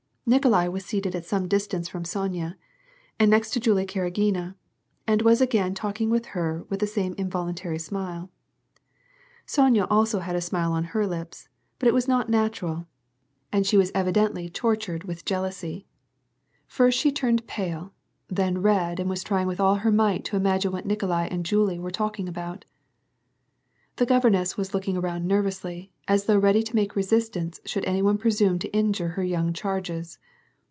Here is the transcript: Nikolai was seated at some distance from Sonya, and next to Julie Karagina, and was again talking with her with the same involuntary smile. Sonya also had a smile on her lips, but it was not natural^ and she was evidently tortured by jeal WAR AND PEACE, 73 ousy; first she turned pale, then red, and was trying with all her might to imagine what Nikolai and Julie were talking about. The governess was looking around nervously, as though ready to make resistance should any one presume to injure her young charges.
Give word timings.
Nikolai 0.23 0.69
was 0.69 0.85
seated 0.85 1.13
at 1.13 1.25
some 1.25 1.49
distance 1.49 1.89
from 1.89 2.05
Sonya, 2.05 2.55
and 3.19 3.29
next 3.29 3.51
to 3.51 3.59
Julie 3.59 3.85
Karagina, 3.87 4.55
and 5.05 5.21
was 5.23 5.41
again 5.41 5.73
talking 5.73 6.09
with 6.09 6.27
her 6.27 6.63
with 6.69 6.79
the 6.79 6.87
same 6.87 7.13
involuntary 7.17 7.77
smile. 7.79 8.29
Sonya 9.45 9.87
also 9.89 10.19
had 10.19 10.37
a 10.37 10.39
smile 10.39 10.71
on 10.71 10.85
her 10.95 11.05
lips, 11.05 11.49
but 11.79 11.87
it 11.89 11.93
was 11.93 12.07
not 12.07 12.29
natural^ 12.31 12.85
and 13.51 13.67
she 13.67 13.75
was 13.75 13.91
evidently 13.93 14.47
tortured 14.47 15.05
by 15.05 15.15
jeal 15.25 15.39
WAR 15.41 15.47
AND 15.47 15.51
PEACE, 15.51 15.57
73 15.57 15.77
ousy; 15.81 15.85
first 16.65 16.97
she 16.97 17.11
turned 17.11 17.45
pale, 17.47 17.91
then 18.29 18.61
red, 18.61 19.01
and 19.01 19.09
was 19.09 19.23
trying 19.25 19.47
with 19.47 19.59
all 19.59 19.75
her 19.83 19.91
might 19.91 20.23
to 20.25 20.37
imagine 20.37 20.71
what 20.71 20.85
Nikolai 20.85 21.25
and 21.29 21.45
Julie 21.45 21.79
were 21.79 21.91
talking 21.91 22.29
about. 22.29 22.63
The 23.97 24.05
governess 24.05 24.55
was 24.57 24.73
looking 24.73 24.95
around 24.97 25.27
nervously, 25.27 25.91
as 26.07 26.23
though 26.23 26.37
ready 26.39 26.63
to 26.63 26.75
make 26.75 26.95
resistance 26.95 27.59
should 27.65 27.85
any 27.85 28.01
one 28.01 28.17
presume 28.17 28.57
to 28.59 28.69
injure 28.73 29.09
her 29.09 29.23
young 29.23 29.51
charges. 29.53 30.17